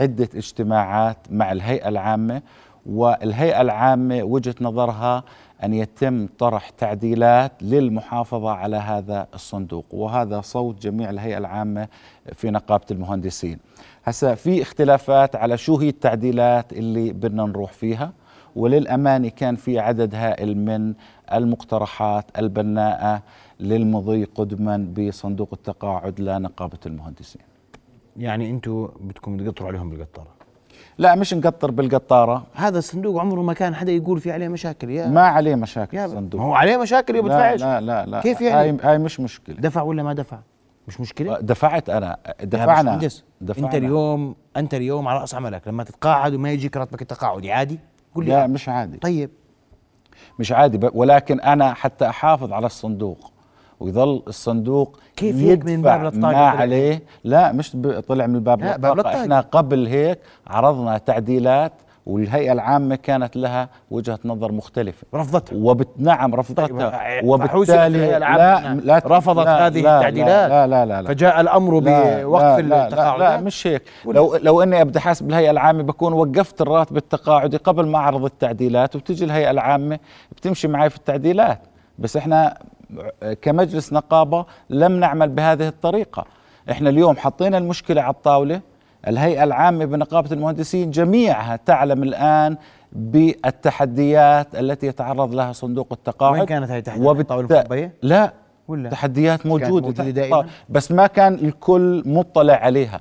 [0.01, 2.43] عدة اجتماعات مع الهيئة العامة
[2.87, 5.25] والهيئة العامة وجهة نظرها
[5.65, 11.89] أن يتم طرح تعديلات للمحافظة على هذا الصندوق وهذا صوت جميع الهيئة العامة
[12.33, 13.59] في نقابة المهندسين.
[14.05, 18.13] هسا في اختلافات على شو هي التعديلات اللي بدنا نروح فيها
[18.57, 20.95] وللأمانة كان في عدد هائل من
[21.33, 23.23] المقترحات البناءة
[23.61, 27.43] للمضي قدما بصندوق التقاعد لنقابة المهندسين.
[28.17, 30.29] يعني أنتم بدكم تقطروا عليهم بالقطارة؟
[30.99, 32.47] لا مش نقطر بالقطارة.
[32.55, 35.07] هذا الصندوق عمره ما كان حدا يقول في عليه مشاكل يا.
[35.07, 36.05] ما عليه مشاكل يا.
[36.05, 36.41] الصندوق.
[36.41, 38.21] هو عليه مشاكل لا وبدفعش لا لا لا.
[38.21, 39.57] كيف يعني؟ هاي, هاي مش مشكلة.
[39.57, 40.39] دفع ولا ما دفع؟
[40.89, 42.17] مش مشكلة؟ دفعت أنا.
[42.41, 43.09] يا دفعنا.
[43.41, 45.69] دفعنا أنت اليوم أنت اليوم على رأس عملك.
[45.69, 47.79] لما تتقاعد وما يجيك راتبك التقاعدي عادي؟
[48.15, 48.47] قول لي لا.
[48.47, 49.31] مش عادي طيب
[50.39, 53.31] مش عادي ولكن أنا حتى أحافظ على الصندوق
[53.81, 57.77] ويظل الصندوق كيف هيك من يدفع باب الطاقة ما؟ عليه لا مش
[58.09, 59.23] طلع من باب لا، باب الطاقة الطاقة.
[59.23, 61.73] إحنا قبل هيك عرضنا تعديلات
[62.07, 65.07] والهيئة العامة كانت لها وجهة نظر مختلفة.
[65.15, 65.57] رفضتها.
[65.57, 70.51] وبت نعم طيب، رفضتها فحوسبت وبالتالي الهيئة العامة لا لا رفضت لا هذه لا التعديلات.
[70.51, 71.09] لا لا لا, لا.
[71.09, 73.83] فجاء الأمر لا بوقف لا لا, لا مش هيك.
[74.07, 78.97] لو لو إني ابدا حاسب الهيئه العامة بكون وقفت الراتب التقاعدي قبل ما أعرض التعديلات
[78.97, 79.99] وبتجي الهيئة العامة
[80.33, 81.61] بتمشي معي في التعديلات.
[81.99, 82.59] بس إحنا
[83.43, 86.25] كمجلس نقابة لم نعمل بهذه الطريقة.
[86.71, 88.61] إحنا اليوم حطينا المشكلة على الطاولة
[89.09, 92.57] الهيئة العامة بنقابة المهندسين جميعها تعلم الآن
[92.93, 98.33] بالتحديات التي يتعرض لها صندوق التقاعد وين كانت هاي التحديات؟ الطاولة المخبية؟ لا
[98.69, 103.01] ولا؟ تحديات موجودة موجودة تحت دائماً؟ بس ما كان الكل مطلع عليها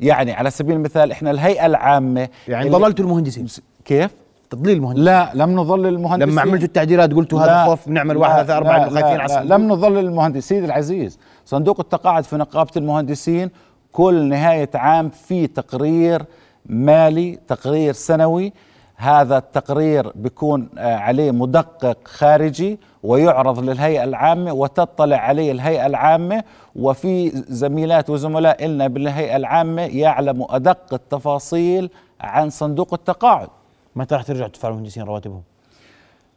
[0.00, 3.46] يعني على سبيل المثال إحنا الهيئة العامة يعني ضللتوا المهندسين
[3.84, 4.10] كيف
[4.50, 8.58] تضليل المهندسين لا لم نظل المهندسين لما عملتوا التعديلات قلتوا هذا خوف بنعمل واحد ثلاثة
[8.58, 9.48] إنه خايفين على.
[9.48, 13.50] لم نظل المهندس سيدي العزيز صندوق التقاعد في نقابة المهندسين
[13.92, 16.24] كل نهاية عام في تقرير
[16.66, 18.52] مالي تقرير سنوي.
[18.96, 26.44] هذا التقرير بيكون آه، عليه مدقق خارجي ويعرض للهيئة العامة وتطلع عليه الهيئة العامة.
[26.76, 33.48] وفي زميلات وزملاء لنا بالهيئة العامة يعلموا أدق التفاصيل عن صندوق التقاعد.
[33.96, 35.42] متى راح ترجعوا تدفعوا المهندسين رواتبهم؟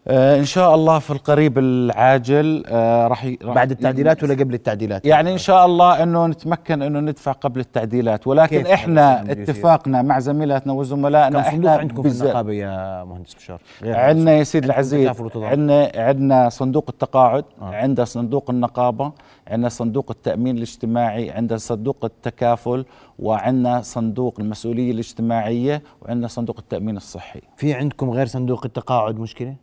[0.08, 5.06] آه إن شاء الله في القريب العاجل آه راح ي- بعد التعديلات ولا قبل التعديلات
[5.06, 10.74] يعني إن شاء الله إنه نتمكن إنه ندفع قبل التعديلات ولكن إحنا؟ اتفاقنا مع زميلاتنا
[10.74, 15.08] وزملائنا كم صندوق إحنا عندكم في النقابة يا مهندس بشار عندنا يا سيدي العزيز.
[15.36, 17.46] عندنا عندنا صندوق التقاعد.
[17.62, 17.66] آه.
[17.76, 19.12] عندنا صندوق النقابة
[19.48, 22.86] عندنا صندوق التأمين الاجتماعي عندنا صندوق التكافل
[23.20, 29.56] وعندنا صندوق المسؤولية الاجتماعية وعندنا صندوق التأمين الصحي في عندكم غير صندوق التقاعد مشكلة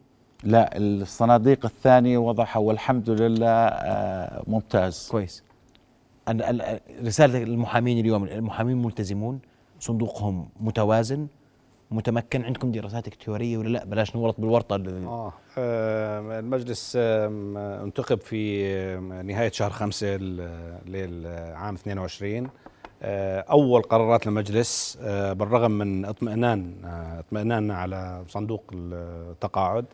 [0.45, 5.09] لا الصناديق الثانية وضعها والحمد لله آه، ممتاز.
[5.11, 5.43] كويس.
[6.31, 9.41] أن- ال- رسالة المحامين اليوم المحامين ملتزمون
[9.81, 11.27] صندوقهم متوازن
[11.91, 12.45] متمكن.
[12.45, 14.77] عندكم دراسات اكتوارية ولا لا؟ بلاش نورط بالورطة.
[14.77, 17.27] ال- آه آه، المجلس آه،
[17.85, 18.67] انتخب في
[19.25, 20.07] نهاية شهر خمسة
[20.87, 22.49] للعام 22
[23.03, 29.85] آه، أول قرارات المجلس آه، بالرغم من اطمئنان آه، اطمئناننا على صندوق التقاعد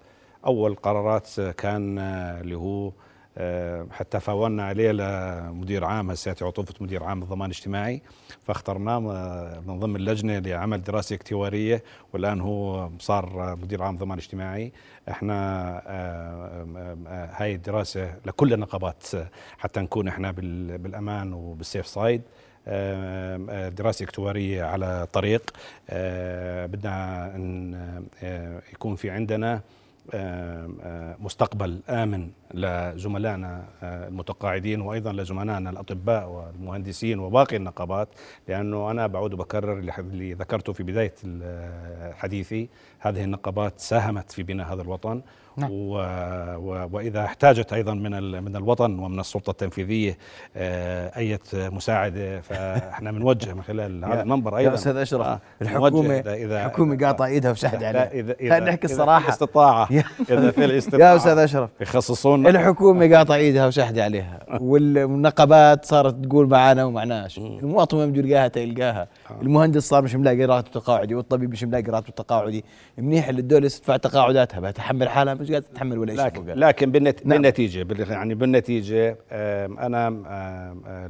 [0.47, 2.93] أول قرارات كان آه، اللي هو
[3.39, 8.03] آه، حتى فاولنا عليه لمدير عام هساتي عطوفة مدير عام الضمان الاجتماعي
[8.43, 14.73] فاخترناه آه، من ضمن اللجنة لعمل دراسة اكتوارية والآن هو صار مدير عام ضمان اجتماعي.
[15.11, 15.35] إحنا
[17.37, 19.05] هاي الدراسة لكل النقابات
[19.59, 22.23] حتى نكون إحنا بال- بالأمان وبالسيف سايد.
[23.77, 25.51] دراسة اكتوارية على طريق.
[26.67, 27.27] بدنا
[28.73, 29.61] يكون في عندنا
[31.21, 38.09] مستقبل آمن لزملائنا المتقاعدين وأيضا لزملائنا الأطباء والمهندسين وباقي النقابات
[38.49, 41.15] لأنه أنا بعود وبكرر اللي ذكرته في بداية
[42.13, 45.23] حديثي هذه النقابات ساهمت في بناء هذا الوطن.
[45.57, 45.71] نعم.
[45.73, 45.95] و
[46.57, 50.19] و وإذا احتاجت أيضا من ال- من الوطن ومن السلطة التنفيذية
[50.57, 54.71] آه، اي مساعدة فإحنا بنوجه من خلال هذا المنبر أيضا.
[54.71, 58.09] يا أستاذ أشرف آه، الحكومة إذا- إذا- الحكومة قاطعة إيدها وشهد عليها.
[58.09, 59.39] خلينا اذا نحكي إذا الصراحه
[59.91, 61.01] يا- إذا في الاستطاعة.
[61.11, 61.71] يا أستاذ أشرف.
[61.81, 64.39] يخصصون الحكومة قاطعة إيدها وشهد عليها.
[64.61, 67.39] والنقابات صارت تقول معانا ومعناش.
[67.39, 69.09] المواطن وين بده يلقاها؟ تلقاها.
[69.43, 72.65] المهندس صار مش ملاقي راتبه تقاعدي والطبيب مش ملاقي راتبه تقاعدي.
[72.99, 76.45] منيح اللي الدولة تدفع تقاعداتها بتحمل حالها مش قادره تتحمل ولا شيء لكن.
[76.47, 77.39] لكن بالنت نعم.
[77.43, 80.09] بالنتيجة بال- يعني بالنتيجة أنا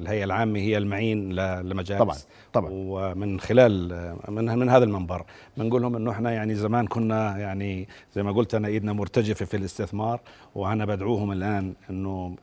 [0.00, 2.16] الهيئة العامة هي المعين ل- للمجالس طبعاً،
[2.52, 2.70] طبعاً.
[2.72, 3.88] ومن خلال
[4.28, 5.24] من من هذا المنبر
[5.56, 9.56] بنقول لهم إنه إحنا يعني زمان كنا يعني زي ما قلت أنا إيدنا مرتجفة في
[9.56, 10.20] الاستثمار
[10.54, 12.36] وأنا بدعوهم الآن إنه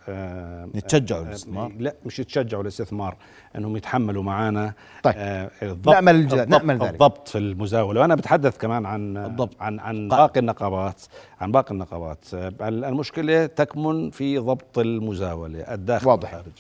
[0.76, 1.72] يتشجعوا الاستثمار.
[1.80, 3.16] لا مش يتشجعوا الاستثمار
[3.58, 4.74] إنهم يتحملوا معانا
[5.04, 5.14] طيب.
[5.18, 6.92] آه، الضبط الج- الضبط, نعمل ذلك.
[6.92, 9.62] الضبط في المزاولة وأنا بتحدث كمان عن الضبط.
[9.62, 11.02] عن عن قا- باقي النقابات
[11.42, 12.26] عن باقي النقابات.
[12.62, 16.34] المشكلة تكمن في ضبط المزاولة الداخل واضح.
[16.34, 16.54] والخارج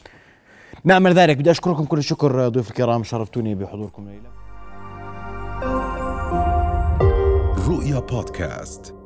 [0.83, 4.07] نعمل ذلك بدي أشكركم كل الشكر ضيوف الكرام شرفتوني بحضوركم
[7.67, 9.00] رؤيا بودكاست.